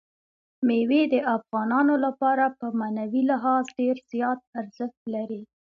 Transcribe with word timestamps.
مېوې 0.67 1.01
د 1.13 1.15
افغانانو 1.35 1.95
لپاره 2.05 2.45
په 2.59 2.67
معنوي 2.79 3.21
لحاظ 3.31 3.63
ډېر 3.79 3.95
زیات 4.11 4.39
ارزښت 4.59 4.99
لري. 5.13 5.41